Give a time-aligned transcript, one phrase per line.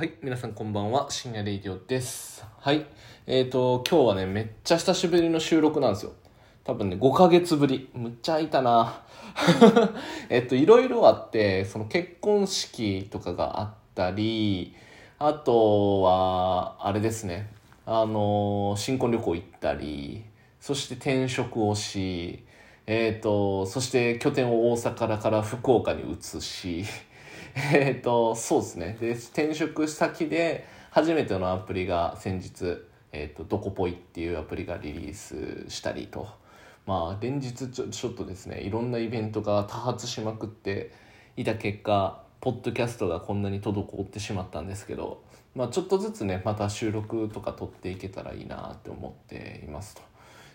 [0.00, 2.42] はい、皆さんこんばんは、深夜レイディオです。
[2.58, 2.86] はい、
[3.26, 6.12] えーと、今日はね、めっちゃ久しぶりの収録なんですよ。
[6.64, 7.90] 多分ね、5ヶ月ぶり。
[7.92, 9.02] むっちゃ空いたな。
[10.30, 14.74] えっと、いろいろあって、その結婚式とかがあったり、
[15.18, 17.50] あとは、あれですね、
[17.84, 20.24] あの、新婚旅行行ったり、
[20.60, 22.42] そして転職をし、
[22.86, 26.86] えーと、そして拠点を大阪から福岡に移し、
[27.54, 28.96] えっと、そうですね。
[29.00, 32.82] で、転職先で初めてのアプリが先日、
[33.12, 36.28] えっと、ドコポイっていうアプリがリリースしたりと、
[36.86, 40.92] まあ、連日ちょちょっとですね、いろんなイベントが多発しまくって
[41.36, 45.22] いた結果、ポッドキャストがこんなに滞ってしまったんですけど、
[45.54, 50.02] まあ、ちょっとずつね、また収録とか撮っていけたらいいなって思っていますと。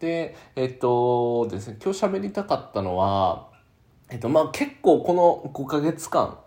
[0.00, 3.48] で、えっとですね、今日喋りたかったのは、
[4.10, 6.38] えっと、まあ結構この5ヶ月間、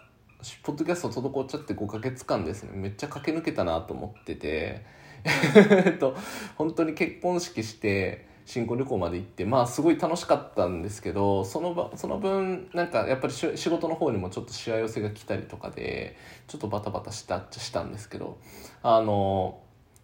[0.64, 4.86] ポッドキャスト滞っちゃって5ヶ月間ですね、めっちゃ駆け抜けたなと思ってて、
[5.26, 6.16] えっと、
[6.56, 16.16] 本当に結婚式して、新婚旅行まで行って、まあすごい楽しかったんですけど、そのその分、なんかやっぱりし仕事の方にもちょっとしわ寄せが来たりとかで、
[16.48, 18.40] ちょっとバタバタしたっちゃしたんですけど、
[18.82, 19.60] あの、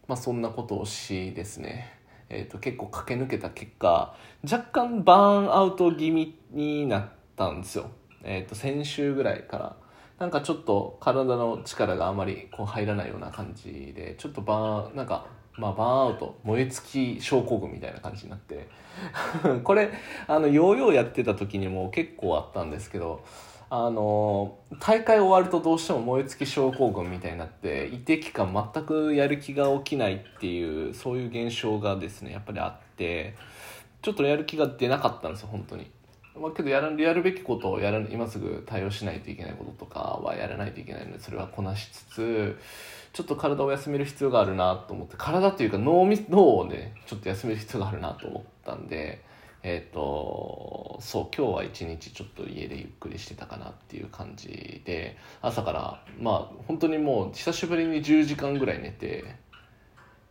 [0.08, 1.94] まあそんなことをしですね、
[2.30, 7.90] えー、と結構駆け抜けた結果若干バーンアウト気味になったんですよ、
[8.24, 9.85] えー、と先週ぐらいから。
[10.20, 15.26] なんかちょっと体の力があまりこう入らないような感じでちょっとバーなんか
[15.58, 18.68] まあバーンアウト燃え尽き症候群みたいな感じになって
[19.64, 19.92] これ
[20.28, 23.26] あのヨーヨーやってた時にも結構あったんですけど
[23.70, 33.36] あの大会終わるとどうしても燃え尽き症候群みたいになって一定期間全くやる気が起きないっていうそういう現象がですねやっぱりあって
[34.02, 35.92] ちょっとやる気が出なかったんですよ本当に。
[36.40, 42.60] まあ、けどやるやるべきことをやら今すぐ対応しないといけないこととかはやらないといけないのでそれはこなしつつ
[43.14, 49.24] ちょっと体を休める必要があるなと思って体というか脳み脳をねちょっと休める必要があるなと思ったんで
[49.64, 59.24] えっ、とそう今日は一日ちょっと家でゆっくりしてたかなっていう感じで朝からまあ本当にもう久しぶりに10時間ぐらい寝て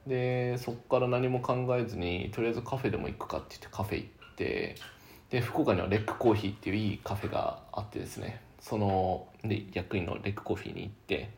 [0.07, 4.77] でそっから何も考えずにとりあえずカフェでも行くかって言ってカフェ行って
[5.35, 8.41] で福岡にはレックコーヒーっていういいカフェがあってですね。
[8.61, 11.29] そので役員のレックコーヒーに行って。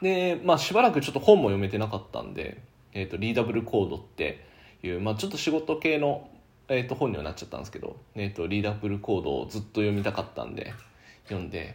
[0.00, 4.46] でまあしばらくちょっと本も読めてなかったんで、えーと、リーダブルコードって
[4.84, 6.30] いう、まあ、ちょっと仕事系の、
[6.68, 10.72] えー、と本にはなっちゃったんですけど、えーと、リーダブルコードをずっと読みたかったんで
[11.24, 11.74] 読んで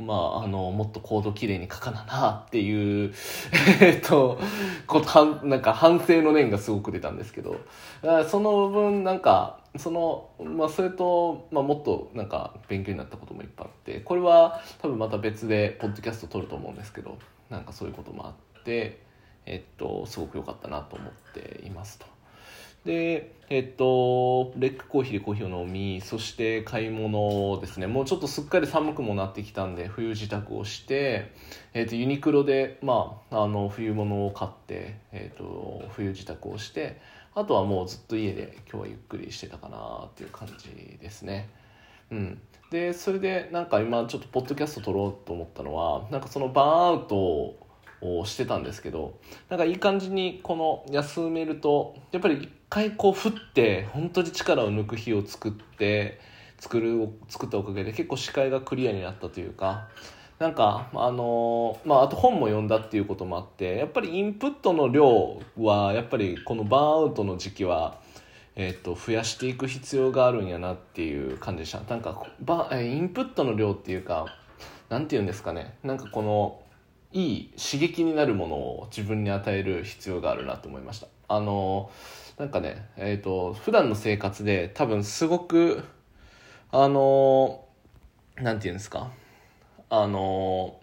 [0.00, 3.12] まあ、あの、もっとコードきれいに書かななっていう、
[3.80, 4.38] えっと、
[4.86, 7.56] こと、なんか反省の念がすごく出たんですけど、
[8.28, 17.18] その分、なんか、その、まあ、それと、まあ、もっと、なんか、勉強になったこともいっぱいあって、これは多分また別で、ポッドキャスト撮ると思うんですけど、
[17.48, 19.02] なんかそういうこともあって、
[19.46, 22.06] えっと、すごく良かったなと思っていますと。
[22.84, 27.86] で、えっと、レックコーヒーでコーヒーを飲み、そして買い物ですね。
[27.86, 31.32] もうちょっとすっかり寒くもなってきたんで、冬支度をして、
[31.74, 37.00] えっと、ユニクロで、まあ、あの、冬物を買って、えっと、冬支度をして、
[37.34, 41.48] あとはもうずっと家で今日はゆっくりしてたかなっていう感じですね。
[42.10, 42.40] うん。
[42.70, 47.69] で、それでなんか今ちょっとポッドキャスト撮ろうと思ったのは、なんかそのバーンアウト
[48.02, 49.18] を、してたんですけど
[49.48, 56.20] なんかいい感じにこの休めるとやっぱり一回こう振って本当に力を抜く日を作って
[56.58, 59.88] 作る作ったおかげで結構視界がクリアになったというか
[60.38, 68.00] なんかあのまああと本も読んだっていうこともあってやっぱりインプットの量はやっぱりこのバーンアウトの時期は
[68.56, 71.80] えー、と増やしていく必要があるんやなっていう感じでした。
[71.88, 74.26] なんかバインプットの量っていうか
[74.88, 75.76] なんて言うんですかね。
[75.82, 76.60] なんかこの
[77.12, 81.08] いい刺激になるものを自分に与える必要があるなと思いました。
[81.28, 81.90] あの
[82.38, 85.84] なんかねえっ、ー、と普段の生活で多分すごく
[86.70, 87.64] あの
[88.36, 89.10] なんて言うんですか。
[89.88, 90.78] あの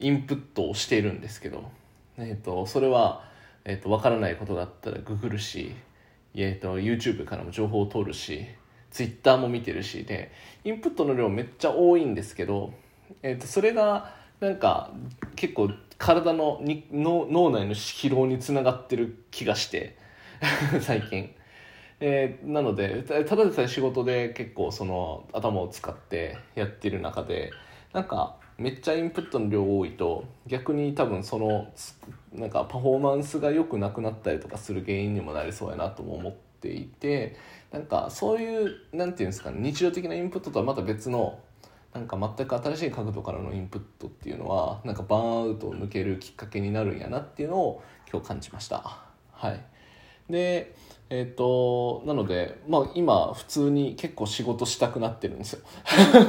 [0.00, 1.70] インプットをしているんですけど
[2.18, 3.24] えっ、ー、とそれは
[3.64, 5.74] えっ、ー、と分からないことがあったらググるし
[6.36, 8.44] えーと、YouTube からも情報を取るし
[8.90, 10.32] Twitter も見てるしで
[10.64, 12.74] インプットの量めっちゃ多いんですけど、
[13.22, 14.14] えーと、それが
[14.44, 14.90] なんか
[15.36, 19.96] 結構体のにの脳内の疲労につながってる気がして
[20.82, 21.34] 最近、
[22.00, 27.52] えー、なのでただでさえ仕事で結構その頭を使ってやってる中で
[27.94, 31.72] なんかめっちゃインプットの量多いと逆に多分その
[32.34, 37.36] なんかパフォーマンスが良くなくなったりとかする原因にもなりそうやなとも思っていて
[37.72, 41.38] なんかそういうなんていうんですかね日常的なインプットとはまた別の
[41.94, 48.98] なんか全く新しい角度からのインプットっていうのはなんかバーンアウトを抜けるきっかけになるんやなっていうのを今日感じました。
[49.32, 49.60] はい。
[50.28, 50.74] で
[51.10, 55.60] えっ、となのでまあ今普通に結構仕事したくなってるんですよ。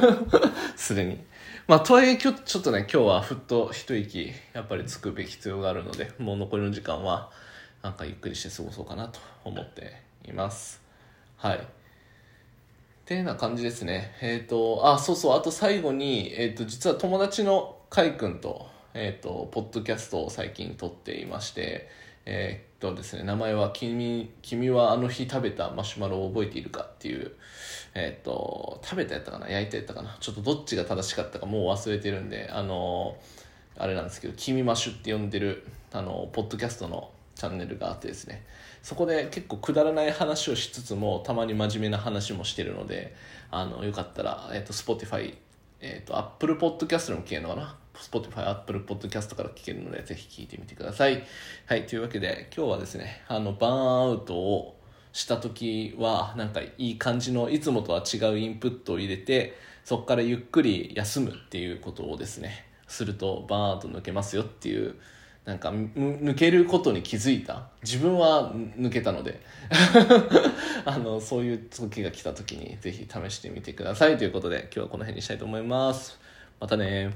[0.76, 1.24] すでに。
[1.66, 7.32] まあとはいえちょっとね今日はふっと一息やっぱりつくべき必要があるのでもう残りの時間は
[7.82, 10.80] なんかゆっくりして過ごそうかなと思っています。
[11.36, 11.66] はい。
[13.06, 14.12] てな感じですね。
[14.20, 21.88] えっ、ー、と、あ、そうそう、あと最後に、えっ、ー、と、実は友達のカイ君と、えっ、ー、と、ポッドキャストを最近撮っていまして、
[22.24, 27.30] えっとですね、名前は君、君はあの日食べたマシュマロを覚えているかっていう、
[27.94, 29.48] えっと、食べたやったかな？
[29.48, 30.16] 焼いたやったかな？
[30.18, 33.16] ちょっとどっちが正しかったかもう忘れてるんで、あの、
[33.78, 38.44] あれなんですけど、君マシュって呼んでる、あの、ポッドキャストのチャンネルがあってですね
[38.82, 43.14] そこで結構くだらない話をしつつもたまに真面目な話もしてるので
[43.50, 45.34] あのよかったら、えーと、Spotify、
[45.80, 51.22] えーと、Apple Podcast でも聞けるのかな？Spotify、Apple Podcast から聞けるのでぜひ聞いてみてください。
[51.66, 54.76] はい、というわけで今日はですねあのバーンアウトを
[55.12, 64.96] した時はなんかいい感じのいつもとは違うインプットを入れてそこからゆっくり休むっていうことをですねするとバーンアウト抜けますよっていう
[65.46, 67.68] なんか抜けることに気づいた？
[67.82, 69.40] 自分は抜けたので。
[70.84, 74.18] あのそういう時が来た時にぜひ試してみてください。
[74.18, 76.18] ということで今日はこの辺にしたいと思います。
[76.60, 77.14] またね